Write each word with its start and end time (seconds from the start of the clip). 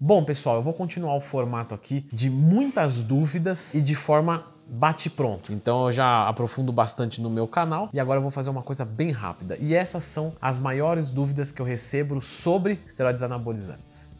Bom, 0.00 0.24
pessoal, 0.24 0.56
eu 0.56 0.62
vou 0.62 0.72
continuar 0.72 1.14
o 1.14 1.20
formato 1.20 1.72
aqui 1.72 2.06
de 2.12 2.28
muitas 2.28 3.00
dúvidas 3.00 3.72
e 3.72 3.80
de 3.80 3.94
forma 3.94 4.44
bate 4.66 5.08
pronto. 5.08 5.52
Então 5.52 5.86
eu 5.86 5.92
já 5.92 6.28
aprofundo 6.28 6.72
bastante 6.72 7.20
no 7.20 7.30
meu 7.30 7.46
canal 7.46 7.88
e 7.92 8.00
agora 8.00 8.18
eu 8.18 8.22
vou 8.22 8.30
fazer 8.30 8.50
uma 8.50 8.62
coisa 8.62 8.84
bem 8.84 9.12
rápida. 9.12 9.56
E 9.60 9.72
essas 9.72 10.02
são 10.02 10.34
as 10.42 10.58
maiores 10.58 11.12
dúvidas 11.12 11.52
que 11.52 11.62
eu 11.62 11.66
recebo 11.66 12.20
sobre 12.20 12.80
esteroides 12.84 13.22
anabolizantes. 13.22 14.10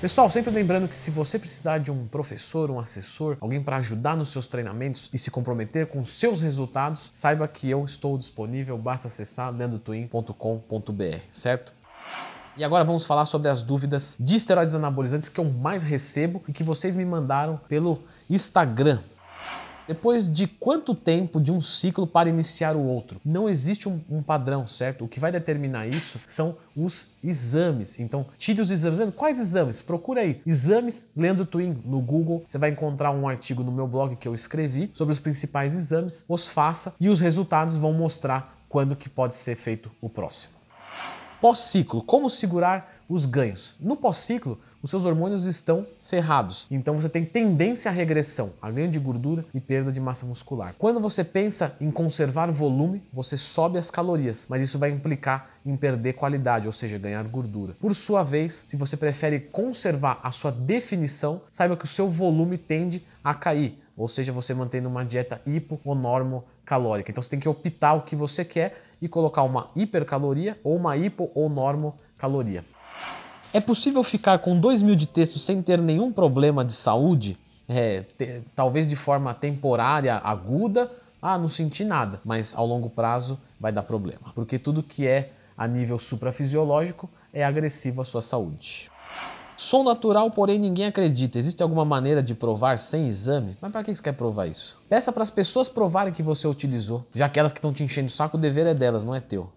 Pessoal, 0.00 0.30
sempre 0.30 0.52
lembrando 0.52 0.86
que 0.86 0.96
se 0.96 1.10
você 1.10 1.40
precisar 1.40 1.78
de 1.78 1.90
um 1.90 2.06
professor, 2.06 2.70
um 2.70 2.78
assessor, 2.78 3.36
alguém 3.40 3.60
para 3.60 3.78
ajudar 3.78 4.16
nos 4.16 4.28
seus 4.28 4.46
treinamentos 4.46 5.10
e 5.12 5.18
se 5.18 5.28
comprometer 5.28 5.88
com 5.88 6.04
seus 6.04 6.40
resultados, 6.40 7.10
saiba 7.12 7.48
que 7.48 7.68
eu 7.68 7.84
estou 7.84 8.16
disponível, 8.16 8.78
basta 8.78 9.08
acessar 9.08 9.52
lendotwin.com.br, 9.52 11.18
certo? 11.32 11.72
E 12.56 12.62
agora 12.62 12.84
vamos 12.84 13.06
falar 13.06 13.26
sobre 13.26 13.48
as 13.48 13.64
dúvidas 13.64 14.16
de 14.20 14.36
esteroides 14.36 14.76
anabolizantes 14.76 15.28
que 15.28 15.40
eu 15.40 15.44
mais 15.44 15.82
recebo 15.82 16.44
e 16.46 16.52
que 16.52 16.62
vocês 16.62 16.94
me 16.94 17.04
mandaram 17.04 17.56
pelo 17.68 18.00
Instagram. 18.30 19.00
Depois 19.88 20.30
de 20.30 20.46
quanto 20.46 20.94
tempo 20.94 21.40
de 21.40 21.50
um 21.50 21.62
ciclo 21.62 22.06
para 22.06 22.28
iniciar 22.28 22.76
o 22.76 22.84
outro? 22.84 23.18
Não 23.24 23.48
existe 23.48 23.88
um, 23.88 23.98
um, 24.10 24.22
padrão, 24.22 24.66
certo? 24.66 25.06
O 25.06 25.08
que 25.08 25.18
vai 25.18 25.32
determinar 25.32 25.86
isso 25.86 26.20
são 26.26 26.56
os 26.76 27.12
exames. 27.24 27.98
Então, 27.98 28.26
tire 28.36 28.60
os 28.60 28.70
exames. 28.70 29.00
Quais 29.14 29.38
exames? 29.38 29.80
Procura 29.80 30.20
aí. 30.20 30.42
Exames 30.46 31.08
Leandro 31.16 31.46
Twin 31.46 31.74
no 31.86 32.00
Google. 32.00 32.44
Você 32.46 32.58
vai 32.58 32.68
encontrar 32.68 33.12
um 33.12 33.26
artigo 33.26 33.64
no 33.64 33.72
meu 33.72 33.88
blog 33.88 34.14
que 34.14 34.28
eu 34.28 34.34
escrevi 34.34 34.90
sobre 34.92 35.12
os 35.12 35.18
principais 35.18 35.72
exames. 35.72 36.22
Os 36.28 36.46
faça 36.46 36.94
e 37.00 37.08
os 37.08 37.18
resultados 37.18 37.74
vão 37.74 37.94
mostrar 37.94 38.58
quando 38.68 38.94
que 38.94 39.08
pode 39.08 39.34
ser 39.34 39.56
feito 39.56 39.90
o 40.02 40.10
próximo. 40.10 40.57
Pós-ciclo, 41.40 42.02
como 42.02 42.28
segurar 42.28 42.96
os 43.08 43.24
ganhos? 43.24 43.72
No 43.78 43.94
pós-ciclo, 43.94 44.58
os 44.82 44.90
seus 44.90 45.06
hormônios 45.06 45.44
estão 45.44 45.86
ferrados, 46.00 46.66
então 46.68 46.96
você 46.96 47.08
tem 47.08 47.24
tendência 47.24 47.88
à 47.88 47.94
regressão, 47.94 48.52
a 48.60 48.68
ganho 48.72 48.90
de 48.90 48.98
gordura 48.98 49.44
e 49.54 49.60
perda 49.60 49.92
de 49.92 50.00
massa 50.00 50.26
muscular. 50.26 50.74
Quando 50.76 50.98
você 50.98 51.22
pensa 51.22 51.76
em 51.80 51.92
conservar 51.92 52.50
volume, 52.50 53.04
você 53.12 53.36
sobe 53.36 53.78
as 53.78 53.88
calorias, 53.88 54.46
mas 54.50 54.62
isso 54.62 54.80
vai 54.80 54.90
implicar 54.90 55.48
em 55.64 55.76
perder 55.76 56.14
qualidade, 56.14 56.66
ou 56.66 56.72
seja, 56.72 56.98
ganhar 56.98 57.22
gordura. 57.28 57.76
Por 57.78 57.94
sua 57.94 58.24
vez, 58.24 58.64
se 58.66 58.76
você 58.76 58.96
prefere 58.96 59.38
conservar 59.38 60.18
a 60.24 60.32
sua 60.32 60.50
definição, 60.50 61.42
saiba 61.52 61.76
que 61.76 61.84
o 61.84 61.88
seu 61.88 62.08
volume 62.08 62.58
tende 62.58 63.04
a 63.22 63.32
cair, 63.32 63.78
ou 63.96 64.08
seja, 64.08 64.32
você 64.32 64.52
mantendo 64.52 64.88
uma 64.88 65.04
dieta 65.04 65.40
hipo 65.46 65.80
ou 65.84 65.94
normocalórica. 65.94 67.12
Então 67.12 67.22
você 67.22 67.30
tem 67.30 67.40
que 67.40 67.48
optar 67.48 67.94
o 67.94 68.02
que 68.02 68.16
você 68.16 68.44
quer 68.44 68.87
e 69.00 69.08
colocar 69.08 69.42
uma 69.42 69.68
hipercaloria 69.74 70.58
ou 70.62 70.76
uma 70.76 70.96
hipo 70.96 71.30
ou 71.34 71.48
normocaloria. 71.48 72.64
É 73.52 73.60
possível 73.60 74.02
ficar 74.02 74.40
com 74.40 74.58
2 74.58 74.82
mil 74.82 74.94
de 74.94 75.06
texto 75.06 75.38
sem 75.38 75.62
ter 75.62 75.80
nenhum 75.80 76.12
problema 76.12 76.64
de 76.64 76.72
saúde? 76.72 77.38
É, 77.66 78.02
te, 78.16 78.42
talvez 78.54 78.86
de 78.86 78.96
forma 78.96 79.32
temporária, 79.32 80.16
aguda, 80.16 80.90
ah, 81.20 81.36
não 81.38 81.48
senti 81.48 81.84
nada, 81.84 82.20
mas 82.24 82.54
ao 82.54 82.66
longo 82.66 82.90
prazo 82.90 83.38
vai 83.58 83.72
dar 83.72 83.82
problema, 83.82 84.32
porque 84.34 84.58
tudo 84.58 84.82
que 84.82 85.06
é 85.06 85.32
a 85.56 85.66
nível 85.66 85.98
suprafisiológico 85.98 87.10
é 87.32 87.44
agressivo 87.44 88.00
à 88.00 88.04
sua 88.04 88.22
saúde. 88.22 88.90
Som 89.58 89.82
natural, 89.82 90.30
porém 90.30 90.56
ninguém 90.56 90.86
acredita. 90.86 91.36
Existe 91.36 91.64
alguma 91.64 91.84
maneira 91.84 92.22
de 92.22 92.32
provar 92.32 92.78
sem 92.78 93.08
exame? 93.08 93.56
Mas 93.60 93.72
para 93.72 93.82
que 93.82 93.92
você 93.92 94.00
quer 94.00 94.12
provar 94.12 94.46
isso? 94.46 94.80
Peça 94.88 95.12
para 95.12 95.24
as 95.24 95.30
pessoas 95.30 95.68
provarem 95.68 96.12
que 96.12 96.22
você 96.22 96.46
utilizou, 96.46 97.04
já 97.12 97.28
que 97.28 97.40
elas 97.40 97.50
que 97.50 97.58
estão 97.58 97.72
te 97.72 97.82
enchendo 97.82 98.06
o 98.06 98.10
saco, 98.10 98.36
o 98.36 98.40
dever 98.40 98.68
é 98.68 98.72
delas, 98.72 99.02
não 99.02 99.16
é 99.16 99.20
teu. 99.20 99.50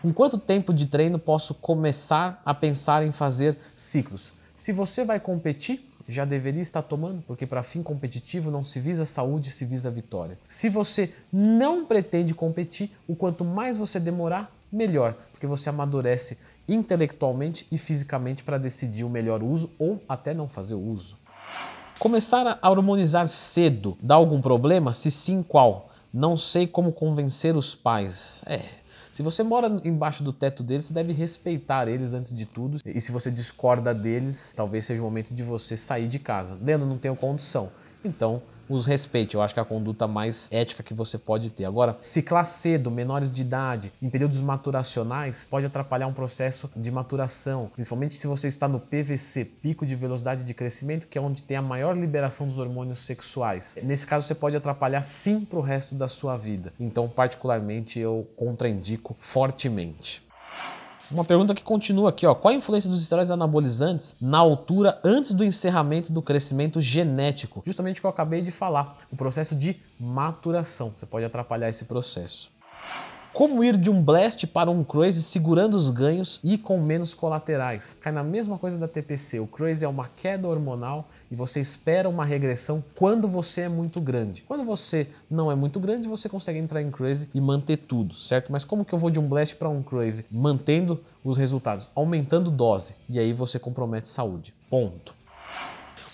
Com 0.00 0.12
quanto 0.12 0.38
tempo 0.38 0.72
de 0.72 0.86
treino 0.86 1.18
posso 1.18 1.54
começar 1.54 2.40
a 2.44 2.54
pensar 2.54 3.04
em 3.04 3.10
fazer 3.10 3.58
ciclos? 3.74 4.32
Se 4.54 4.70
você 4.70 5.04
vai 5.04 5.18
competir, 5.18 5.90
já 6.08 6.24
deveria 6.24 6.62
estar 6.62 6.82
tomando, 6.82 7.20
porque 7.22 7.48
para 7.48 7.64
fim 7.64 7.82
competitivo 7.82 8.48
não 8.48 8.62
se 8.62 8.78
visa 8.78 9.04
saúde, 9.04 9.50
se 9.50 9.64
visa 9.64 9.90
vitória. 9.90 10.38
Se 10.46 10.68
você 10.68 11.12
não 11.32 11.84
pretende 11.84 12.32
competir, 12.32 12.92
o 13.08 13.16
quanto 13.16 13.44
mais 13.44 13.76
você 13.76 13.98
demorar, 13.98 14.52
melhor, 14.70 15.16
porque 15.32 15.48
você 15.48 15.68
amadurece 15.68 16.38
intelectualmente 16.68 17.66
e 17.70 17.78
fisicamente 17.78 18.42
para 18.42 18.58
decidir 18.58 19.04
o 19.04 19.10
melhor 19.10 19.42
uso 19.42 19.70
ou 19.78 20.00
até 20.08 20.34
não 20.34 20.48
fazer 20.48 20.74
o 20.74 20.80
uso. 20.80 21.16
Começar 21.98 22.58
a 22.60 22.70
hormonizar 22.70 23.26
cedo 23.26 23.96
dá 24.02 24.14
algum 24.14 24.40
problema? 24.40 24.92
Se 24.92 25.10
sim, 25.10 25.42
qual? 25.42 25.90
Não 26.12 26.36
sei 26.36 26.66
como 26.66 26.92
convencer 26.92 27.56
os 27.56 27.74
pais. 27.74 28.42
É. 28.46 28.62
Se 29.12 29.22
você 29.22 29.42
mora 29.42 29.80
embaixo 29.82 30.22
do 30.22 30.30
teto 30.30 30.62
deles, 30.62 30.84
você 30.84 30.92
deve 30.92 31.14
respeitar 31.14 31.88
eles 31.88 32.12
antes 32.12 32.36
de 32.36 32.44
tudo. 32.44 32.78
E 32.84 33.00
se 33.00 33.10
você 33.10 33.30
discorda 33.30 33.94
deles, 33.94 34.52
talvez 34.54 34.84
seja 34.84 35.00
o 35.00 35.04
momento 35.06 35.34
de 35.34 35.42
você 35.42 35.74
sair 35.74 36.06
de 36.06 36.18
casa. 36.18 36.58
Leandro, 36.60 36.86
não 36.86 36.98
tenho 36.98 37.16
condição. 37.16 37.70
Então, 38.04 38.42
os 38.68 38.86
respeite. 38.86 39.34
Eu 39.34 39.42
acho 39.42 39.54
que 39.54 39.60
é 39.60 39.62
a 39.62 39.66
conduta 39.66 40.06
mais 40.06 40.48
ética 40.50 40.82
que 40.82 40.94
você 40.94 41.18
pode 41.18 41.50
ter. 41.50 41.64
Agora, 41.64 41.96
ciclar 42.00 42.44
cedo, 42.46 42.90
menores 42.90 43.30
de 43.30 43.42
idade, 43.42 43.92
em 44.00 44.10
períodos 44.10 44.40
maturacionais, 44.40 45.46
pode 45.48 45.66
atrapalhar 45.66 46.06
um 46.06 46.12
processo 46.12 46.70
de 46.74 46.90
maturação, 46.90 47.70
principalmente 47.74 48.16
se 48.16 48.26
você 48.26 48.48
está 48.48 48.68
no 48.68 48.80
PVC, 48.80 49.44
pico 49.44 49.86
de 49.86 49.94
velocidade 49.94 50.42
de 50.42 50.54
crescimento, 50.54 51.06
que 51.06 51.18
é 51.18 51.20
onde 51.20 51.42
tem 51.42 51.56
a 51.56 51.62
maior 51.62 51.96
liberação 51.96 52.46
dos 52.46 52.58
hormônios 52.58 53.00
sexuais. 53.00 53.78
Nesse 53.82 54.06
caso, 54.06 54.26
você 54.26 54.34
pode 54.34 54.56
atrapalhar 54.56 55.02
sim 55.02 55.44
para 55.44 55.58
o 55.58 55.62
resto 55.62 55.94
da 55.94 56.08
sua 56.08 56.36
vida. 56.36 56.72
Então, 56.78 57.08
particularmente, 57.08 57.98
eu 57.98 58.28
contraindico 58.36 59.14
fortemente. 59.18 60.26
Uma 61.10 61.24
pergunta 61.24 61.54
que 61.54 61.62
continua 61.62 62.10
aqui, 62.10 62.26
ó. 62.26 62.34
Qual 62.34 62.52
a 62.52 62.56
influência 62.56 62.90
dos 62.90 63.00
esteroides 63.00 63.30
anabolizantes 63.30 64.16
na 64.20 64.38
altura 64.38 65.00
antes 65.04 65.32
do 65.32 65.44
encerramento 65.44 66.12
do 66.12 66.20
crescimento 66.20 66.80
genético? 66.80 67.62
Justamente 67.64 67.98
o 67.98 68.00
que 68.00 68.06
eu 68.06 68.10
acabei 68.10 68.42
de 68.42 68.50
falar, 68.50 68.96
o 69.10 69.16
processo 69.16 69.54
de 69.54 69.80
maturação. 70.00 70.92
Você 70.96 71.06
pode 71.06 71.24
atrapalhar 71.24 71.68
esse 71.68 71.84
processo. 71.84 72.50
Como 73.36 73.62
ir 73.62 73.76
de 73.76 73.90
um 73.90 74.02
blast 74.02 74.46
para 74.46 74.70
um 74.70 74.82
crazy 74.82 75.22
segurando 75.22 75.74
os 75.74 75.90
ganhos 75.90 76.40
e 76.42 76.56
com 76.56 76.80
menos 76.80 77.12
colaterais? 77.12 77.94
Cai 78.00 78.10
na 78.10 78.24
mesma 78.24 78.56
coisa 78.56 78.78
da 78.78 78.88
TPC. 78.88 79.40
O 79.40 79.46
crazy 79.46 79.84
é 79.84 79.88
uma 79.88 80.08
queda 80.08 80.48
hormonal 80.48 81.06
e 81.30 81.36
você 81.36 81.60
espera 81.60 82.08
uma 82.08 82.24
regressão 82.24 82.82
quando 82.94 83.28
você 83.28 83.60
é 83.60 83.68
muito 83.68 84.00
grande. 84.00 84.40
Quando 84.48 84.64
você 84.64 85.06
não 85.30 85.52
é 85.52 85.54
muito 85.54 85.78
grande, 85.78 86.08
você 86.08 86.30
consegue 86.30 86.58
entrar 86.58 86.80
em 86.80 86.90
crazy 86.90 87.28
e 87.34 87.38
manter 87.38 87.76
tudo, 87.76 88.14
certo? 88.14 88.50
Mas 88.50 88.64
como 88.64 88.86
que 88.86 88.94
eu 88.94 88.98
vou 88.98 89.10
de 89.10 89.20
um 89.20 89.28
blast 89.28 89.54
para 89.56 89.68
um 89.68 89.82
crazy 89.82 90.24
mantendo 90.30 90.98
os 91.22 91.36
resultados, 91.36 91.90
aumentando 91.94 92.50
dose 92.50 92.94
e 93.06 93.18
aí 93.18 93.34
você 93.34 93.58
compromete 93.58 94.08
saúde. 94.08 94.54
Ponto. 94.70 95.14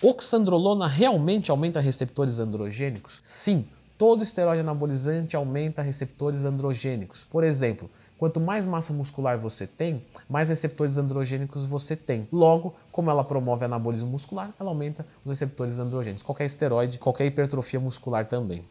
Oxandrolona 0.02 0.88
realmente 0.88 1.52
aumenta 1.52 1.78
receptores 1.78 2.40
androgênicos? 2.40 3.20
Sim, 3.22 3.64
Todo 4.02 4.24
esteroide 4.24 4.62
anabolizante 4.62 5.36
aumenta 5.36 5.80
receptores 5.80 6.44
androgênicos. 6.44 7.24
Por 7.30 7.44
exemplo, 7.44 7.88
quanto 8.18 8.40
mais 8.40 8.66
massa 8.66 8.92
muscular 8.92 9.38
você 9.38 9.64
tem, 9.64 10.04
mais 10.28 10.48
receptores 10.48 10.98
androgênicos 10.98 11.64
você 11.64 11.94
tem. 11.94 12.26
Logo, 12.32 12.74
como 12.90 13.12
ela 13.12 13.22
promove 13.22 13.64
anabolismo 13.64 14.08
muscular, 14.10 14.52
ela 14.58 14.70
aumenta 14.70 15.06
os 15.24 15.30
receptores 15.30 15.78
androgênicos. 15.78 16.24
Qualquer 16.24 16.46
esteroide, 16.46 16.98
qualquer 16.98 17.26
hipertrofia 17.26 17.78
muscular 17.78 18.26
também. 18.26 18.64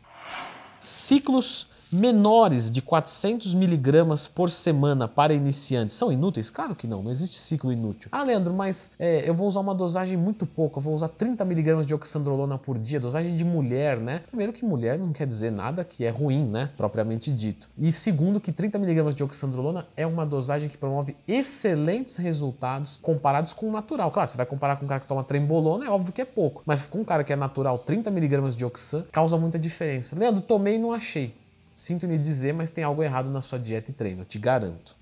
Ciclos 0.82 1.70
menores 1.92 2.72
de 2.72 2.82
400 2.82 3.54
miligramas 3.54 4.28
por 4.28 4.50
semana 4.50 5.08
para 5.08 5.34
iniciantes 5.34 5.96
são 5.96 6.12
inúteis? 6.12 6.50
Claro 6.50 6.76
que 6.76 6.88
não, 6.88 7.04
não 7.04 7.12
existe 7.12 7.38
ciclo 7.38 7.72
inútil. 7.72 8.10
Ah, 8.12 8.24
Leandro, 8.24 8.54
mas 8.54 8.92
é, 8.98 9.28
eu 9.28 9.34
vou 9.34 9.48
usar 9.48 9.60
uma 9.60 9.76
dosagem 9.76 10.18
muito 10.18 10.46
pouca, 10.46 10.80
eu 10.80 10.84
vou 10.84 10.94
usar 10.94 11.10
30 11.10 11.44
miligramas 11.46 11.86
de 11.86 11.94
oxandrolona 11.94 12.58
por 12.58 12.78
dia, 12.78 13.00
dosagem 13.00 13.36
de 13.36 13.44
mulher, 13.44 13.98
né? 13.98 14.22
Primeiro 14.28 14.54
que 14.54 14.64
mulher 14.64 14.98
não 14.98 15.12
quer 15.12 15.28
dizer 15.28 15.52
nada 15.52 15.84
que 15.84 16.06
é 16.06 16.10
ruim, 16.10 16.46
né? 16.46 16.70
Propriamente 16.78 17.32
dito. 17.32 17.70
E 17.78 17.92
segundo 17.92 18.40
que 18.40 18.52
30 18.52 18.80
miligramas 18.80 19.14
de 19.14 19.24
oxandrolona 19.24 19.86
é 19.96 20.08
uma 20.08 20.26
dosagem 20.26 20.70
que 20.70 20.78
promove 20.78 21.16
excelentes 21.28 22.18
resultados 22.18 23.00
comparados 23.02 23.54
com 23.54 23.68
o 23.68 23.72
natural. 23.72 24.12
Claro, 24.12 24.30
você 24.30 24.38
vai 24.38 24.46
comparar 24.46 24.78
com 24.78 24.86
um 24.86 24.88
cara 24.88 25.02
que 25.02 25.08
toma 25.08 25.24
trembolona, 25.24 25.86
é 25.86 25.90
óbvio 25.90 26.14
que 26.14 26.22
é 26.22 26.26
pouco, 26.26 26.64
mas 26.66 26.82
com 26.82 27.00
um 27.00 27.06
cara 27.06 27.24
que 27.24 27.34
é 27.34 27.36
natural, 27.36 27.80
30 27.80 28.10
miligramas 28.12 28.56
de 28.56 28.64
oxan 28.64 29.04
causa 29.12 29.38
muita 29.38 29.60
diferença. 29.60 30.18
Leandro, 30.18 30.42
tomei 30.42 30.76
e 30.76 30.80
não 30.80 30.92
achei. 30.92 31.41
Sinto 31.76 32.06
lhe 32.06 32.18
dizer, 32.18 32.54
mas 32.54 32.70
tem 32.70 32.84
algo 32.84 33.02
errado 33.04 33.30
na 33.30 33.42
sua 33.42 33.60
dieta 33.60 33.92
e 33.92 33.94
treino, 33.94 34.26
te 34.26 34.38
garanto. 34.38 34.96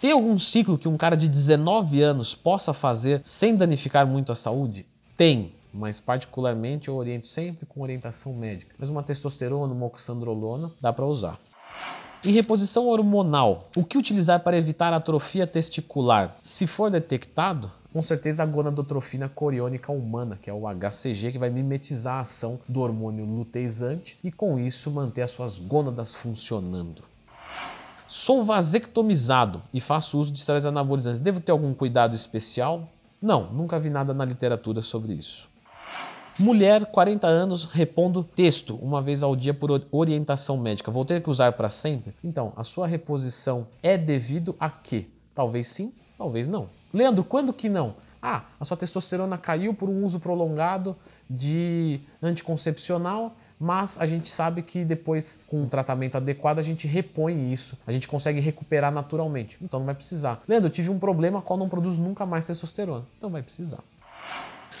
Tem 0.00 0.10
algum 0.10 0.38
ciclo 0.38 0.76
que 0.76 0.88
um 0.88 0.96
cara 0.96 1.16
de 1.16 1.28
19 1.28 2.02
anos 2.02 2.34
possa 2.34 2.72
fazer 2.72 3.20
sem 3.22 3.54
danificar 3.54 4.06
muito 4.06 4.32
a 4.32 4.34
saúde? 4.34 4.84
Tem, 5.16 5.54
mas 5.72 6.00
particularmente 6.00 6.88
eu 6.88 6.96
oriento 6.96 7.26
sempre 7.26 7.66
com 7.66 7.82
orientação 7.82 8.34
médica. 8.34 8.74
Mas 8.78 8.88
uma 8.88 9.02
testosterona, 9.02 9.72
uma 9.72 9.86
oxandrolona, 9.86 10.72
dá 10.80 10.92
para 10.92 11.06
usar. 11.06 11.38
Em 12.24 12.32
reposição 12.32 12.86
hormonal, 12.86 13.68
o 13.76 13.84
que 13.84 13.98
utilizar 13.98 14.40
para 14.40 14.56
evitar 14.56 14.92
atrofia 14.92 15.46
testicular? 15.46 16.36
Se 16.42 16.66
for 16.66 16.90
detectado, 16.90 17.70
com 17.92 18.02
certeza 18.02 18.42
a 18.42 18.46
gonadotrofina 18.46 19.28
coriônica 19.28 19.92
humana, 19.92 20.38
que 20.40 20.48
é 20.48 20.52
o 20.52 20.62
HCG, 20.66 21.32
que 21.32 21.38
vai 21.38 21.50
mimetizar 21.50 22.14
a 22.14 22.20
ação 22.20 22.58
do 22.66 22.80
hormônio 22.80 23.24
luteizante 23.24 24.18
e 24.24 24.32
com 24.32 24.58
isso 24.58 24.90
manter 24.90 25.22
as 25.22 25.30
suas 25.30 25.58
gônadas 25.58 26.14
funcionando. 26.14 27.02
Sou 28.08 28.44
vasectomizado 28.44 29.62
e 29.72 29.80
faço 29.80 30.18
uso 30.18 30.32
de 30.32 30.38
esteroides 30.38 30.66
anabolizantes. 30.66 31.20
Devo 31.20 31.40
ter 31.40 31.52
algum 31.52 31.72
cuidado 31.72 32.14
especial? 32.14 32.88
Não, 33.20 33.52
nunca 33.52 33.78
vi 33.78 33.88
nada 33.88 34.12
na 34.12 34.24
literatura 34.24 34.82
sobre 34.82 35.14
isso. 35.14 35.48
Mulher, 36.38 36.86
40 36.86 37.26
anos, 37.26 37.64
repondo 37.66 38.24
texto 38.24 38.74
uma 38.76 39.02
vez 39.02 39.22
ao 39.22 39.36
dia 39.36 39.52
por 39.52 39.70
orientação 39.90 40.56
médica. 40.56 40.90
Vou 40.90 41.04
ter 41.04 41.22
que 41.22 41.28
usar 41.28 41.52
para 41.52 41.68
sempre? 41.68 42.14
Então, 42.24 42.52
a 42.56 42.64
sua 42.64 42.86
reposição 42.86 43.66
é 43.82 43.98
devido 43.98 44.56
a 44.58 44.70
quê? 44.70 45.06
Talvez 45.34 45.68
sim, 45.68 45.92
talvez 46.16 46.46
não. 46.46 46.68
Leandro, 46.92 47.24
quando 47.24 47.52
que 47.52 47.68
não? 47.68 47.94
Ah, 48.20 48.44
a 48.60 48.64
sua 48.64 48.76
testosterona 48.76 49.36
caiu 49.36 49.74
por 49.74 49.88
um 49.88 50.04
uso 50.04 50.20
prolongado 50.20 50.96
de 51.28 52.00
anticoncepcional, 52.22 53.34
mas 53.58 53.96
a 54.00 54.06
gente 54.06 54.28
sabe 54.28 54.62
que 54.62 54.84
depois, 54.84 55.40
com 55.48 55.62
um 55.62 55.68
tratamento 55.68 56.16
adequado, 56.16 56.58
a 56.58 56.62
gente 56.62 56.86
repõe 56.86 57.52
isso, 57.52 57.76
a 57.86 57.92
gente 57.92 58.06
consegue 58.06 58.40
recuperar 58.40 58.92
naturalmente. 58.92 59.56
Então 59.60 59.80
não 59.80 59.86
vai 59.86 59.94
precisar. 59.94 60.40
Leandro, 60.46 60.68
eu 60.68 60.72
tive 60.72 60.90
um 60.90 60.98
problema 60.98 61.42
qual 61.42 61.58
não 61.58 61.68
produz 61.68 61.98
nunca 61.98 62.24
mais 62.24 62.46
testosterona. 62.46 63.04
Então 63.18 63.30
vai 63.30 63.42
precisar. 63.42 63.78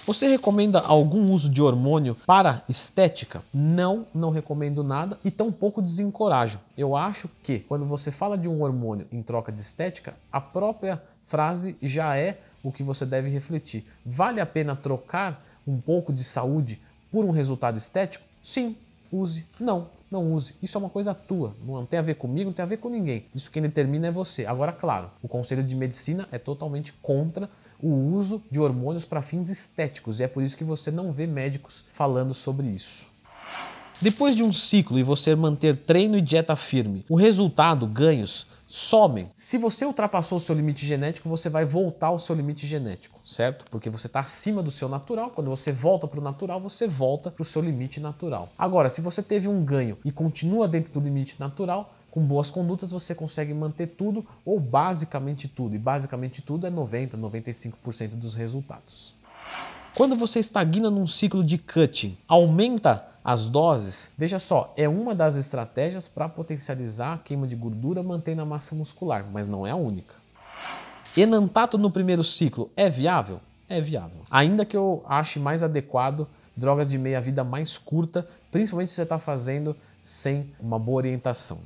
Você 0.04 0.26
recomenda 0.26 0.80
algum 0.80 1.30
uso 1.32 1.48
de 1.48 1.62
hormônio 1.62 2.16
para 2.26 2.64
estética? 2.68 3.40
Não, 3.54 4.04
não 4.12 4.30
recomendo 4.30 4.82
nada 4.82 5.16
e 5.24 5.30
tampouco 5.30 5.80
desencorajo. 5.80 6.58
Eu 6.76 6.96
acho 6.96 7.30
que 7.40 7.60
quando 7.60 7.86
você 7.86 8.10
fala 8.10 8.36
de 8.36 8.48
um 8.48 8.62
hormônio 8.62 9.06
em 9.12 9.22
troca 9.22 9.52
de 9.52 9.60
estética, 9.60 10.16
a 10.32 10.40
própria 10.40 11.00
frase 11.24 11.76
já 11.82 12.16
é 12.16 12.38
o 12.62 12.72
que 12.72 12.82
você 12.82 13.04
deve 13.04 13.28
refletir. 13.28 13.84
Vale 14.04 14.40
a 14.40 14.46
pena 14.46 14.76
trocar 14.76 15.44
um 15.66 15.80
pouco 15.80 16.12
de 16.12 16.24
saúde 16.24 16.80
por 17.10 17.24
um 17.24 17.30
resultado 17.30 17.76
estético? 17.76 18.24
Sim, 18.40 18.76
use. 19.10 19.44
Não, 19.58 19.88
não 20.10 20.32
use. 20.32 20.54
Isso 20.62 20.76
é 20.76 20.80
uma 20.80 20.90
coisa 20.90 21.14
tua, 21.14 21.54
não 21.64 21.86
tem 21.86 21.98
a 21.98 22.02
ver 22.02 22.14
comigo, 22.14 22.50
não 22.50 22.54
tem 22.54 22.62
a 22.62 22.68
ver 22.68 22.78
com 22.78 22.88
ninguém. 22.88 23.24
Isso 23.34 23.50
quem 23.50 23.62
determina 23.62 24.08
é 24.08 24.10
você. 24.10 24.46
Agora, 24.46 24.72
claro, 24.72 25.10
o 25.22 25.28
Conselho 25.28 25.62
de 25.62 25.74
Medicina 25.74 26.28
é 26.30 26.38
totalmente 26.38 26.92
contra 26.94 27.48
o 27.80 27.88
uso 27.88 28.42
de 28.50 28.60
hormônios 28.60 29.04
para 29.04 29.22
fins 29.22 29.48
estéticos 29.48 30.20
e 30.20 30.24
é 30.24 30.28
por 30.28 30.42
isso 30.42 30.56
que 30.56 30.64
você 30.64 30.90
não 30.90 31.12
vê 31.12 31.26
médicos 31.26 31.84
falando 31.90 32.32
sobre 32.32 32.68
isso. 32.68 33.06
Depois 34.00 34.34
de 34.34 34.42
um 34.42 34.52
ciclo 34.52 34.98
e 34.98 35.02
você 35.02 35.34
manter 35.34 35.76
treino 35.76 36.16
e 36.16 36.20
dieta 36.20 36.56
firme, 36.56 37.04
o 37.08 37.14
resultado, 37.14 37.86
ganhos, 37.86 38.46
somem. 38.72 39.28
Se 39.34 39.58
você 39.58 39.84
ultrapassou 39.84 40.38
o 40.38 40.40
seu 40.40 40.54
limite 40.54 40.86
genético, 40.86 41.28
você 41.28 41.50
vai 41.50 41.66
voltar 41.66 42.06
ao 42.06 42.18
seu 42.18 42.34
limite 42.34 42.66
genético, 42.66 43.20
certo? 43.22 43.66
Porque 43.70 43.90
você 43.90 44.06
está 44.06 44.20
acima 44.20 44.62
do 44.62 44.70
seu 44.70 44.88
natural. 44.88 45.30
Quando 45.30 45.50
você 45.50 45.70
volta 45.70 46.08
para 46.08 46.18
o 46.18 46.22
natural, 46.22 46.58
você 46.58 46.88
volta 46.88 47.30
para 47.30 47.42
o 47.42 47.44
seu 47.44 47.60
limite 47.60 48.00
natural. 48.00 48.48
Agora, 48.56 48.88
se 48.88 49.02
você 49.02 49.22
teve 49.22 49.46
um 49.46 49.62
ganho 49.62 49.98
e 50.02 50.10
continua 50.10 50.66
dentro 50.66 50.90
do 50.90 51.00
limite 51.00 51.38
natural, 51.38 51.92
com 52.10 52.22
boas 52.22 52.50
condutas 52.50 52.92
você 52.92 53.14
consegue 53.14 53.52
manter 53.52 53.88
tudo 53.88 54.24
ou 54.42 54.58
basicamente 54.58 55.48
tudo. 55.48 55.74
E 55.74 55.78
basicamente 55.78 56.40
tudo 56.40 56.66
é 56.66 56.70
90, 56.70 57.18
95% 57.18 58.16
dos 58.16 58.34
resultados. 58.34 59.14
Quando 59.94 60.16
você 60.16 60.38
estagna 60.38 60.90
num 60.90 61.06
ciclo 61.06 61.44
de 61.44 61.58
cutting, 61.58 62.16
aumenta 62.26 63.04
as 63.22 63.46
doses, 63.50 64.10
veja 64.16 64.38
só, 64.38 64.72
é 64.74 64.88
uma 64.88 65.14
das 65.14 65.36
estratégias 65.36 66.08
para 66.08 66.30
potencializar 66.30 67.12
a 67.12 67.18
queima 67.18 67.46
de 67.46 67.54
gordura 67.54 68.02
mantendo 68.02 68.40
a 68.40 68.46
massa 68.46 68.74
muscular, 68.74 69.26
mas 69.30 69.46
não 69.46 69.66
é 69.66 69.70
a 69.70 69.76
única. 69.76 70.14
Enantato 71.14 71.76
no 71.76 71.90
primeiro 71.90 72.24
ciclo 72.24 72.70
é 72.74 72.88
viável? 72.88 73.38
É 73.68 73.82
viável. 73.82 74.20
Ainda 74.30 74.64
que 74.64 74.76
eu 74.76 75.04
ache 75.06 75.38
mais 75.38 75.62
adequado 75.62 76.26
drogas 76.56 76.86
de 76.86 76.96
meia-vida 76.96 77.44
mais 77.44 77.76
curta, 77.76 78.26
principalmente 78.50 78.88
se 78.88 78.96
você 78.96 79.02
está 79.02 79.18
fazendo 79.18 79.76
sem 80.00 80.54
uma 80.58 80.78
boa 80.78 80.96
orientação. 80.96 81.58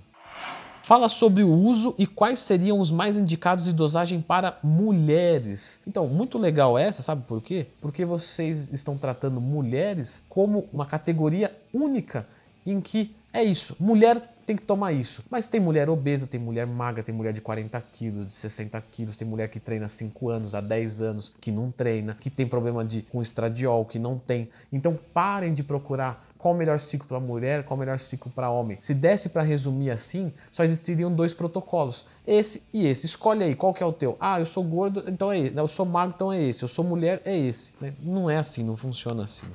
Fala 0.86 1.08
sobre 1.08 1.42
o 1.42 1.52
uso 1.52 1.96
e 1.98 2.06
quais 2.06 2.38
seriam 2.38 2.78
os 2.78 2.92
mais 2.92 3.16
indicados 3.16 3.64
de 3.64 3.72
dosagem 3.72 4.20
para 4.20 4.56
mulheres. 4.62 5.80
Então, 5.84 6.06
muito 6.06 6.38
legal 6.38 6.78
essa, 6.78 7.02
sabe 7.02 7.24
por 7.26 7.42
quê? 7.42 7.66
Porque 7.80 8.04
vocês 8.04 8.72
estão 8.72 8.96
tratando 8.96 9.40
mulheres 9.40 10.22
como 10.28 10.68
uma 10.72 10.86
categoria 10.86 11.52
única 11.74 12.24
em 12.64 12.80
que 12.80 13.12
é 13.32 13.42
isso, 13.42 13.74
mulher 13.80 14.32
tem 14.46 14.54
que 14.54 14.62
tomar 14.62 14.92
isso. 14.92 15.24
Mas 15.28 15.48
tem 15.48 15.60
mulher 15.60 15.90
obesa, 15.90 16.26
tem 16.26 16.38
mulher 16.38 16.66
magra, 16.66 17.02
tem 17.02 17.12
mulher 17.12 17.32
de 17.32 17.40
40 17.40 17.80
quilos, 17.92 18.28
de 18.28 18.34
60 18.34 18.80
quilos, 18.92 19.16
tem 19.16 19.26
mulher 19.26 19.48
que 19.48 19.58
treina 19.58 19.86
há 19.86 19.88
5 19.88 20.30
anos, 20.30 20.54
há 20.54 20.60
10 20.60 21.02
anos, 21.02 21.34
que 21.40 21.50
não 21.50 21.70
treina, 21.72 22.14
que 22.14 22.30
tem 22.30 22.46
problema 22.46 22.84
de, 22.84 23.02
com 23.02 23.20
estradiol, 23.20 23.84
que 23.84 23.98
não 23.98 24.18
tem. 24.18 24.48
Então 24.72 24.96
parem 25.12 25.52
de 25.52 25.64
procurar 25.64 26.25
qual 26.38 26.54
o 26.54 26.56
melhor 26.56 26.80
ciclo 26.80 27.06
para 27.08 27.20
mulher, 27.20 27.64
qual 27.64 27.76
o 27.76 27.80
melhor 27.80 27.98
ciclo 27.98 28.30
para 28.30 28.50
homem. 28.50 28.78
Se 28.80 28.94
desse 28.94 29.28
para 29.28 29.42
resumir 29.42 29.90
assim, 29.90 30.32
só 30.50 30.62
existiriam 30.64 31.12
dois 31.12 31.32
protocolos, 31.32 32.06
esse 32.26 32.62
e 32.72 32.86
esse. 32.86 33.06
Escolhe 33.06 33.44
aí, 33.44 33.54
qual 33.54 33.72
que 33.72 33.82
é 33.82 33.86
o 33.86 33.92
teu? 33.92 34.16
Ah, 34.20 34.38
eu 34.38 34.46
sou 34.46 34.62
gordo, 34.62 35.04
então 35.06 35.32
é 35.32 35.38
esse. 35.38 35.56
Eu 35.56 35.68
sou 35.68 35.86
magro, 35.86 36.14
então 36.14 36.32
é 36.32 36.42
esse. 36.42 36.62
Eu 36.62 36.68
sou 36.68 36.84
mulher, 36.84 37.20
é 37.24 37.36
esse. 37.36 37.74
Né? 37.80 37.94
Não 38.00 38.28
é 38.30 38.36
assim, 38.36 38.64
não 38.64 38.76
funciona 38.76 39.24
assim. 39.24 39.46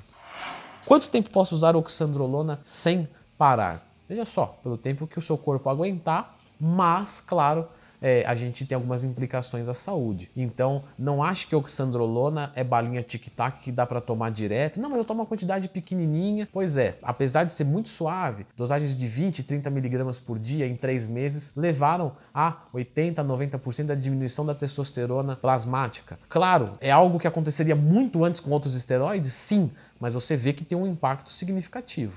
Quanto 0.85 1.09
tempo 1.09 1.29
posso 1.29 1.55
usar 1.55 1.75
oxandrolona 1.75 2.59
sem 2.63 3.07
parar? 3.37 3.87
Veja 4.09 4.25
só, 4.25 4.57
pelo 4.61 4.77
tempo 4.77 5.07
que 5.07 5.19
o 5.19 5.21
seu 5.21 5.37
corpo 5.37 5.69
aguentar, 5.69 6.35
mas, 6.59 7.21
claro, 7.21 7.67
é, 8.01 8.25
a 8.25 8.33
gente 8.33 8.65
tem 8.65 8.75
algumas 8.75 9.03
implicações 9.03 9.69
à 9.69 9.73
saúde. 9.73 10.29
Então, 10.35 10.83
não 10.97 11.23
ache 11.23 11.45
que 11.45 11.55
oxandrolona 11.55 12.51
é 12.55 12.63
balinha 12.63 13.03
tic-tac 13.03 13.59
que 13.59 13.71
dá 13.71 13.85
para 13.85 14.01
tomar 14.01 14.31
direto. 14.31 14.79
Não, 14.79 14.89
mas 14.89 14.97
eu 14.97 15.05
tomo 15.05 15.21
uma 15.21 15.25
quantidade 15.25 15.67
pequenininha. 15.67 16.49
Pois 16.51 16.77
é, 16.77 16.97
apesar 17.03 17.43
de 17.43 17.53
ser 17.53 17.63
muito 17.63 17.89
suave, 17.89 18.47
dosagens 18.57 18.95
de 18.95 19.07
20, 19.07 19.43
30 19.43 19.69
miligramas 19.69 20.17
por 20.17 20.39
dia 20.39 20.65
em 20.65 20.75
3 20.75 21.05
meses 21.07 21.53
levaram 21.55 22.13
a 22.33 22.57
80, 22.73 23.23
90% 23.23 23.85
da 23.85 23.95
diminuição 23.95 24.45
da 24.45 24.55
testosterona 24.55 25.35
plasmática. 25.35 26.17
Claro, 26.27 26.77
é 26.81 26.89
algo 26.89 27.19
que 27.19 27.27
aconteceria 27.27 27.75
muito 27.75 28.25
antes 28.25 28.39
com 28.39 28.49
outros 28.49 28.73
esteroides? 28.73 29.33
Sim, 29.33 29.69
mas 29.99 30.13
você 30.13 30.35
vê 30.35 30.53
que 30.53 30.65
tem 30.65 30.77
um 30.77 30.87
impacto 30.87 31.29
significativo. 31.29 32.13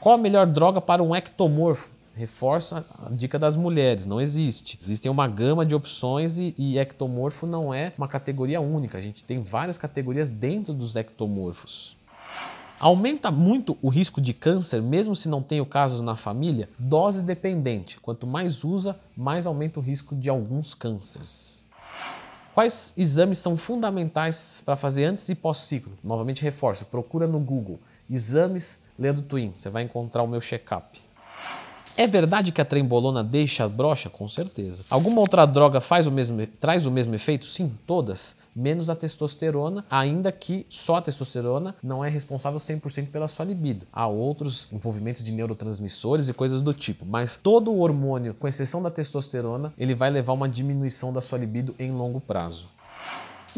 Qual 0.00 0.14
a 0.14 0.18
melhor 0.18 0.46
droga 0.46 0.80
para 0.80 1.02
um 1.02 1.14
ectomorfo? 1.14 1.97
Reforço 2.18 2.74
a 2.74 2.84
dica 3.10 3.38
das 3.38 3.54
mulheres, 3.54 4.04
não 4.04 4.20
existe. 4.20 4.78
Existem 4.82 5.10
uma 5.10 5.28
gama 5.28 5.64
de 5.64 5.74
opções 5.74 6.38
e, 6.38 6.54
e, 6.58 6.78
ectomorfo 6.78 7.46
não 7.46 7.72
é 7.72 7.92
uma 7.96 8.08
categoria 8.08 8.60
única. 8.60 8.98
A 8.98 9.00
gente 9.00 9.24
tem 9.24 9.40
várias 9.40 9.78
categorias 9.78 10.28
dentro 10.28 10.74
dos 10.74 10.96
ectomorfos. 10.96 11.96
Aumenta 12.80 13.30
muito 13.30 13.78
o 13.80 13.88
risco 13.88 14.20
de 14.20 14.32
câncer, 14.32 14.82
mesmo 14.82 15.14
se 15.16 15.28
não 15.28 15.42
tenho 15.42 15.64
casos 15.64 16.02
na 16.02 16.16
família? 16.16 16.68
Dose 16.78 17.22
dependente. 17.22 17.98
Quanto 18.00 18.26
mais 18.26 18.62
usa, 18.64 18.98
mais 19.16 19.46
aumenta 19.46 19.80
o 19.80 19.82
risco 19.82 20.14
de 20.14 20.28
alguns 20.28 20.74
cânceres. 20.74 21.64
Quais 22.54 22.92
exames 22.96 23.38
são 23.38 23.56
fundamentais 23.56 24.62
para 24.64 24.76
fazer 24.76 25.04
antes 25.04 25.28
e 25.28 25.34
pós-ciclo? 25.34 25.92
Novamente 26.02 26.42
reforço, 26.42 26.84
procura 26.84 27.26
no 27.26 27.38
Google 27.38 27.78
exames 28.10 28.80
Leandro 28.98 29.22
Twin, 29.22 29.52
você 29.52 29.70
vai 29.70 29.84
encontrar 29.84 30.22
o 30.22 30.26
meu 30.26 30.40
check-up. 30.40 31.00
É 31.98 32.06
verdade 32.06 32.52
que 32.52 32.60
a 32.60 32.64
trembolona 32.64 33.24
deixa 33.24 33.64
a 33.64 33.68
brocha? 33.68 34.08
Com 34.08 34.28
certeza. 34.28 34.84
Alguma 34.88 35.20
outra 35.20 35.44
droga 35.44 35.80
faz 35.80 36.06
o 36.06 36.12
mesmo, 36.12 36.46
traz 36.46 36.86
o 36.86 36.92
mesmo 36.92 37.12
efeito? 37.12 37.44
Sim, 37.44 37.76
todas. 37.84 38.36
Menos 38.54 38.88
a 38.88 38.94
testosterona, 38.94 39.84
ainda 39.90 40.30
que 40.30 40.64
só 40.68 40.94
a 40.94 41.02
testosterona 41.02 41.74
não 41.82 42.04
é 42.04 42.08
responsável 42.08 42.60
100% 42.60 43.08
pela 43.08 43.26
sua 43.26 43.44
libido. 43.44 43.84
Há 43.92 44.06
outros 44.06 44.68
envolvimentos 44.70 45.24
de 45.24 45.32
neurotransmissores 45.32 46.28
e 46.28 46.32
coisas 46.32 46.62
do 46.62 46.72
tipo, 46.72 47.04
mas 47.04 47.36
todo 47.36 47.74
hormônio, 47.74 48.32
com 48.32 48.46
exceção 48.46 48.80
da 48.80 48.92
testosterona, 48.92 49.74
ele 49.76 49.92
vai 49.92 50.08
levar 50.08 50.34
uma 50.34 50.48
diminuição 50.48 51.12
da 51.12 51.20
sua 51.20 51.36
libido 51.36 51.74
em 51.80 51.90
longo 51.90 52.20
prazo. 52.20 52.68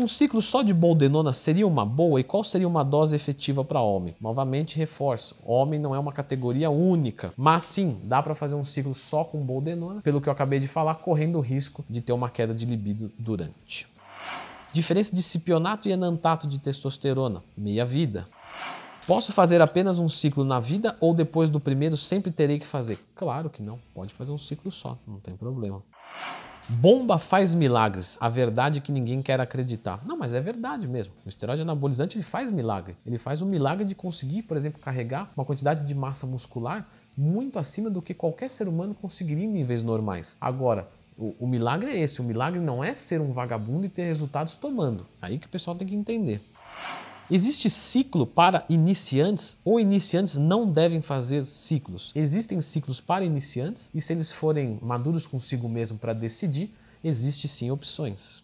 Um 0.01 0.09
ciclo 0.09 0.41
só 0.41 0.63
de 0.63 0.73
boldenona 0.73 1.31
seria 1.35 1.67
uma 1.67 1.85
boa 1.85 2.19
e 2.19 2.25
qual 2.25 2.43
seria 2.43 2.67
uma 2.67 2.83
dose 2.83 3.15
efetiva 3.15 3.63
para 3.63 3.83
homem? 3.83 4.17
Novamente 4.19 4.75
reforço, 4.79 5.37
homem 5.45 5.79
não 5.79 5.95
é 5.95 5.99
uma 5.99 6.11
categoria 6.11 6.71
única, 6.71 7.35
mas 7.37 7.65
sim, 7.65 8.01
dá 8.05 8.23
para 8.23 8.35
fazer 8.35 8.55
um 8.55 8.65
ciclo 8.65 8.95
só 8.95 9.25
com 9.25 9.45
boldenona, 9.45 10.01
pelo 10.01 10.19
que 10.19 10.27
eu 10.27 10.33
acabei 10.33 10.59
de 10.59 10.67
falar, 10.67 10.95
correndo 10.95 11.37
o 11.37 11.43
risco 11.43 11.85
de 11.87 12.01
ter 12.01 12.15
uma 12.15 12.31
queda 12.31 12.55
de 12.55 12.65
libido 12.65 13.13
durante. 13.19 13.87
Diferença 14.73 15.15
de 15.15 15.23
cipionato 15.23 15.87
e 15.87 15.93
enantato 15.93 16.49
de 16.49 16.59
testosterona, 16.59 17.43
meia 17.55 17.85
vida. 17.85 18.27
Posso 19.07 19.33
fazer 19.33 19.61
apenas 19.61 19.99
um 19.99 20.09
ciclo 20.09 20.47
na 20.47 20.59
vida 20.59 20.97
ou 20.99 21.13
depois 21.13 21.51
do 21.51 21.61
primeiro 21.61 21.99
sempre 21.99 22.31
terei 22.31 22.59
que 22.59 22.67
fazer? 22.67 22.99
Claro 23.15 23.51
que 23.51 23.61
não, 23.61 23.79
pode 23.95 24.15
fazer 24.15 24.33
um 24.33 24.39
ciclo 24.39 24.73
só, 24.73 24.97
não 25.07 25.21
tem 25.21 25.37
problema. 25.37 25.83
Bomba 26.79 27.19
faz 27.19 27.53
milagres. 27.53 28.17
A 28.21 28.29
verdade 28.29 28.79
é 28.79 28.81
que 28.81 28.93
ninguém 28.93 29.21
quer 29.21 29.41
acreditar. 29.41 30.07
Não, 30.07 30.17
mas 30.17 30.33
é 30.33 30.41
verdade 30.41 30.87
mesmo. 30.87 31.13
O 31.27 31.29
esteroide 31.29 31.63
anabolizante 31.63 32.17
ele 32.17 32.23
faz 32.23 32.49
milagre. 32.49 32.97
Ele 33.05 33.19
faz 33.19 33.43
o 33.43 33.47
milagre 33.47 33.85
de 33.85 33.93
conseguir, 33.93 34.43
por 34.43 34.57
exemplo, 34.57 34.81
carregar 34.81 35.33
uma 35.37 35.45
quantidade 35.45 35.85
de 35.85 35.95
massa 35.97 36.29
muscular 36.29 36.87
muito 37.17 37.59
acima 37.59 37.91
do 37.91 38.01
que 38.01 38.15
qualquer 38.15 38.49
ser 38.49 38.69
humano 38.69 38.95
conseguiria 38.95 39.45
em 39.45 39.49
níveis 39.49 39.83
normais. 39.83 40.37
Agora, 40.41 40.89
o, 41.19 41.35
o 41.41 41.47
milagre 41.47 41.91
é 41.91 41.99
esse. 41.99 42.21
O 42.21 42.25
milagre 42.25 42.61
não 42.61 42.85
é 42.85 42.95
ser 42.95 43.21
um 43.21 43.33
vagabundo 43.33 43.85
e 43.85 43.89
ter 43.89 44.05
resultados 44.05 44.55
tomando. 44.55 45.05
Aí 45.21 45.39
que 45.41 45.49
o 45.49 45.51
pessoal 45.51 45.77
tem 45.77 45.89
que 45.89 45.97
entender. 45.97 46.41
Existe 47.33 47.71
ciclo 47.71 48.27
para 48.27 48.65
iniciantes 48.69 49.57
ou 49.65 49.79
iniciantes 49.79 50.37
não 50.37 50.69
devem 50.69 51.01
fazer 51.01 51.45
ciclos? 51.45 52.11
Existem 52.13 52.61
ciclos 52.61 53.01
para 53.01 53.25
iniciantes 53.25 53.89
e 53.95 54.01
se 54.01 54.13
eles 54.13 54.33
forem 54.33 54.81
maduros 54.83 55.29
consigo 55.29 55.69
mesmo 55.69 55.97
para 55.97 56.13
decidir, 56.13 56.75
existe 57.05 57.47
sim 57.47 57.71
opções. 57.71 58.43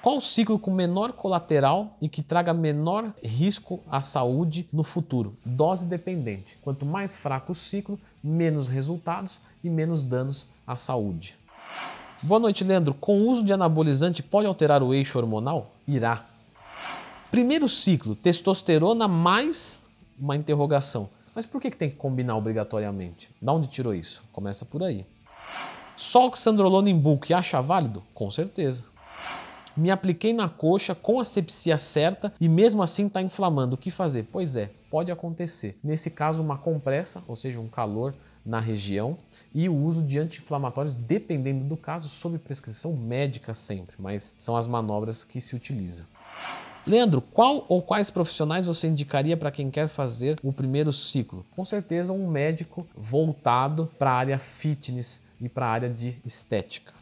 Qual 0.00 0.18
o 0.18 0.20
ciclo 0.20 0.60
com 0.60 0.70
menor 0.70 1.14
colateral 1.14 1.96
e 2.00 2.08
que 2.08 2.22
traga 2.22 2.54
menor 2.54 3.12
risco 3.20 3.80
à 3.90 4.00
saúde 4.00 4.68
no 4.72 4.84
futuro? 4.84 5.34
Dose 5.44 5.84
dependente. 5.84 6.56
Quanto 6.62 6.86
mais 6.86 7.16
fraco 7.16 7.50
o 7.50 7.54
ciclo, 7.54 7.98
menos 8.22 8.68
resultados 8.68 9.40
e 9.64 9.68
menos 9.68 10.04
danos 10.04 10.46
à 10.64 10.76
saúde. 10.76 11.34
Boa 12.22 12.38
noite, 12.38 12.62
Leandro. 12.62 12.94
Com 12.94 13.18
o 13.18 13.28
uso 13.28 13.42
de 13.42 13.52
anabolizante 13.52 14.22
pode 14.22 14.46
alterar 14.46 14.84
o 14.84 14.94
eixo 14.94 15.18
hormonal? 15.18 15.72
Irá. 15.88 16.33
Primeiro 17.34 17.68
ciclo, 17.68 18.14
testosterona 18.14 19.08
mais 19.08 19.84
uma 20.16 20.36
interrogação. 20.36 21.10
Mas 21.34 21.44
por 21.44 21.60
que, 21.60 21.68
que 21.68 21.76
tem 21.76 21.90
que 21.90 21.96
combinar 21.96 22.36
obrigatoriamente? 22.36 23.28
Da 23.42 23.52
onde 23.52 23.66
tirou 23.66 23.92
isso? 23.92 24.22
Começa 24.32 24.64
por 24.64 24.84
aí. 24.84 25.04
Só 25.96 26.26
oxandrolona 26.26 26.88
em 26.88 26.96
bulk 26.96 27.34
acha 27.34 27.60
válido? 27.60 28.04
Com 28.14 28.30
certeza. 28.30 28.84
Me 29.76 29.90
apliquei 29.90 30.32
na 30.32 30.48
coxa 30.48 30.94
com 30.94 31.18
a 31.18 31.24
sepsia 31.24 31.76
certa 31.76 32.32
e 32.40 32.48
mesmo 32.48 32.84
assim 32.84 33.08
está 33.08 33.20
inflamando. 33.20 33.74
O 33.74 33.78
que 33.78 33.90
fazer? 33.90 34.28
Pois 34.30 34.54
é, 34.54 34.70
pode 34.88 35.10
acontecer. 35.10 35.76
Nesse 35.82 36.10
caso, 36.10 36.40
uma 36.40 36.56
compressa, 36.56 37.20
ou 37.26 37.34
seja, 37.34 37.58
um 37.58 37.66
calor 37.66 38.14
na 38.46 38.60
região 38.60 39.18
e 39.52 39.68
o 39.68 39.74
uso 39.74 40.04
de 40.04 40.20
anti-inflamatórios, 40.20 40.94
dependendo 40.94 41.64
do 41.64 41.76
caso, 41.76 42.08
sob 42.08 42.38
prescrição 42.38 42.92
médica 42.92 43.54
sempre, 43.54 43.96
mas 43.98 44.32
são 44.38 44.56
as 44.56 44.68
manobras 44.68 45.24
que 45.24 45.40
se 45.40 45.56
utilizam. 45.56 46.06
Leandro, 46.86 47.22
qual 47.22 47.64
ou 47.66 47.80
quais 47.80 48.10
profissionais 48.10 48.66
você 48.66 48.86
indicaria 48.86 49.38
para 49.38 49.50
quem 49.50 49.70
quer 49.70 49.88
fazer 49.88 50.38
o 50.42 50.52
primeiro 50.52 50.92
ciclo? 50.92 51.44
Com 51.56 51.64
certeza 51.64 52.12
um 52.12 52.28
médico 52.28 52.86
voltado 52.94 53.90
para 53.98 54.10
a 54.10 54.14
área 54.14 54.38
fitness 54.38 55.22
e 55.40 55.48
para 55.48 55.66
a 55.66 55.70
área 55.70 55.88
de 55.88 56.20
estética. 56.26 56.92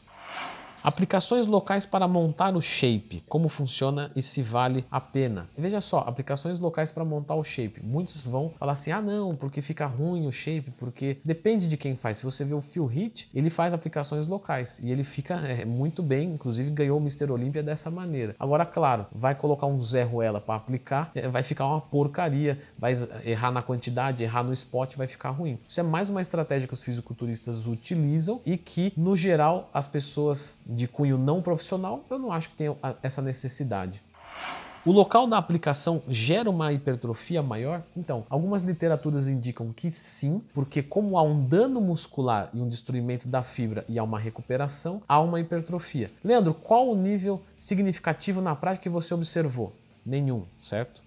Aplicações 0.84 1.46
locais 1.46 1.86
para 1.86 2.08
montar 2.08 2.56
o 2.56 2.60
shape, 2.60 3.22
como 3.28 3.48
funciona 3.48 4.10
e 4.16 4.22
se 4.22 4.42
vale 4.42 4.84
a 4.90 5.00
pena. 5.00 5.48
Veja 5.56 5.80
só, 5.80 5.98
aplicações 6.00 6.58
locais 6.58 6.90
para 6.90 7.04
montar 7.04 7.36
o 7.36 7.44
shape. 7.44 7.80
Muitos 7.80 8.24
vão 8.24 8.52
falar 8.58 8.72
assim: 8.72 8.90
ah, 8.90 9.00
não, 9.00 9.36
porque 9.36 9.62
fica 9.62 9.86
ruim 9.86 10.26
o 10.26 10.32
shape, 10.32 10.72
porque 10.72 11.18
depende 11.24 11.68
de 11.68 11.76
quem 11.76 11.94
faz. 11.94 12.18
Se 12.18 12.24
você 12.24 12.44
vê 12.44 12.52
o 12.52 12.60
Phil 12.60 12.90
Heath, 12.90 13.28
ele 13.32 13.48
faz 13.48 13.72
aplicações 13.72 14.26
locais 14.26 14.80
e 14.82 14.90
ele 14.90 15.04
fica 15.04 15.34
é, 15.34 15.64
muito 15.64 16.02
bem, 16.02 16.32
inclusive 16.32 16.68
ganhou 16.70 16.98
o 16.98 17.00
Mr. 17.00 17.30
Olympia 17.30 17.62
dessa 17.62 17.88
maneira. 17.88 18.34
Agora, 18.36 18.66
claro, 18.66 19.06
vai 19.12 19.36
colocar 19.36 19.66
um 19.66 19.80
Zé 19.80 20.02
Ruela 20.02 20.40
para 20.40 20.56
aplicar, 20.56 21.12
é, 21.14 21.28
vai 21.28 21.44
ficar 21.44 21.66
uma 21.66 21.80
porcaria, 21.80 22.58
vai 22.76 22.92
errar 23.24 23.52
na 23.52 23.62
quantidade, 23.62 24.24
errar 24.24 24.42
no 24.42 24.52
spot, 24.52 24.96
vai 24.96 25.06
ficar 25.06 25.30
ruim. 25.30 25.60
Isso 25.68 25.78
é 25.78 25.84
mais 25.84 26.10
uma 26.10 26.20
estratégia 26.20 26.66
que 26.66 26.74
os 26.74 26.82
fisiculturistas 26.82 27.68
utilizam 27.68 28.40
e 28.44 28.56
que, 28.56 28.92
no 28.96 29.16
geral, 29.16 29.70
as 29.72 29.86
pessoas 29.86 30.58
de 30.74 30.88
cunho 30.88 31.18
não 31.18 31.42
profissional, 31.42 32.04
eu 32.10 32.18
não 32.18 32.32
acho 32.32 32.48
que 32.48 32.54
tenha 32.54 32.76
essa 33.02 33.22
necessidade. 33.22 34.02
O 34.84 34.90
local 34.90 35.28
da 35.28 35.38
aplicação 35.38 36.02
gera 36.08 36.50
uma 36.50 36.72
hipertrofia 36.72 37.40
maior? 37.40 37.84
Então, 37.96 38.26
algumas 38.28 38.64
literaturas 38.64 39.28
indicam 39.28 39.72
que 39.72 39.92
sim, 39.92 40.42
porque 40.52 40.82
como 40.82 41.16
há 41.16 41.22
um 41.22 41.46
dano 41.46 41.80
muscular 41.80 42.50
e 42.52 42.60
um 42.60 42.68
destruimento 42.68 43.28
da 43.28 43.44
fibra 43.44 43.84
e 43.88 43.96
há 43.96 44.02
uma 44.02 44.18
recuperação, 44.18 45.00
há 45.06 45.20
uma 45.20 45.38
hipertrofia. 45.38 46.10
Leandro, 46.24 46.52
qual 46.52 46.88
o 46.88 46.96
nível 46.96 47.40
significativo 47.56 48.40
na 48.40 48.56
prática 48.56 48.82
que 48.82 48.88
você 48.88 49.14
observou? 49.14 49.72
Nenhum, 50.04 50.42
certo? 50.60 51.00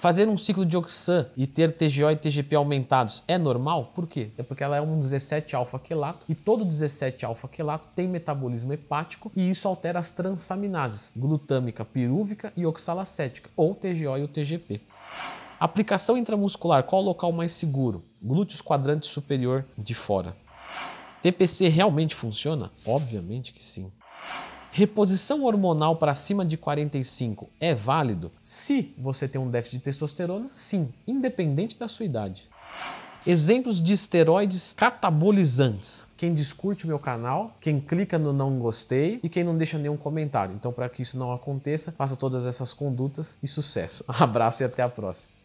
Fazer 0.00 0.28
um 0.28 0.36
ciclo 0.36 0.64
de 0.64 0.76
Oxan 0.76 1.26
e 1.36 1.44
ter 1.44 1.72
TGO 1.72 2.08
e 2.12 2.16
TGP 2.16 2.54
aumentados 2.54 3.24
é 3.26 3.36
normal? 3.36 3.90
Por 3.96 4.06
quê? 4.06 4.30
É 4.38 4.44
porque 4.44 4.62
ela 4.62 4.76
é 4.76 4.80
um 4.80 4.96
17-alfa-quelato 5.00 6.24
e 6.28 6.36
todo 6.36 6.64
17-alfa-quelato 6.64 7.88
tem 7.96 8.06
metabolismo 8.06 8.72
hepático 8.72 9.32
e 9.34 9.50
isso 9.50 9.66
altera 9.66 9.98
as 9.98 10.08
transaminases 10.12 11.10
glutâmica, 11.16 11.84
pirúvica 11.84 12.52
e 12.56 12.64
oxalacética, 12.64 13.50
ou 13.56 13.74
TGO 13.74 14.16
e 14.16 14.22
o 14.22 14.28
TGP. 14.28 14.80
Aplicação 15.58 16.16
intramuscular, 16.16 16.84
qual 16.84 17.02
o 17.02 17.06
local 17.06 17.32
mais 17.32 17.50
seguro? 17.50 18.04
Glúteos 18.22 18.60
quadrante 18.60 19.06
superior 19.08 19.64
de 19.76 19.94
fora. 19.94 20.36
TPC 21.20 21.66
realmente 21.66 22.14
funciona? 22.14 22.70
Obviamente 22.86 23.52
que 23.52 23.64
sim. 23.64 23.90
Reposição 24.70 25.44
hormonal 25.44 25.96
para 25.96 26.14
cima 26.14 26.44
de 26.44 26.56
45 26.56 27.48
é 27.58 27.74
válido? 27.74 28.30
Se 28.42 28.94
você 28.98 29.26
tem 29.26 29.40
um 29.40 29.50
déficit 29.50 29.78
de 29.78 29.84
testosterona, 29.84 30.48
sim, 30.52 30.90
independente 31.06 31.78
da 31.78 31.88
sua 31.88 32.04
idade. 32.04 32.44
Exemplos 33.26 33.82
de 33.82 33.92
esteroides 33.92 34.72
catabolizantes. 34.76 36.04
Quem 36.16 36.34
discute 36.34 36.84
o 36.84 36.88
meu 36.88 36.98
canal, 36.98 37.56
quem 37.60 37.80
clica 37.80 38.18
no 38.18 38.32
não 38.32 38.58
gostei 38.58 39.18
e 39.22 39.28
quem 39.28 39.42
não 39.42 39.56
deixa 39.56 39.78
nenhum 39.78 39.96
comentário. 39.96 40.54
Então, 40.54 40.72
para 40.72 40.88
que 40.88 41.02
isso 41.02 41.18
não 41.18 41.32
aconteça, 41.32 41.92
faça 41.92 42.16
todas 42.16 42.46
essas 42.46 42.72
condutas 42.72 43.36
e 43.42 43.48
sucesso. 43.48 44.04
Um 44.08 44.12
abraço 44.22 44.62
e 44.62 44.64
até 44.64 44.82
a 44.82 44.88
próxima. 44.88 45.37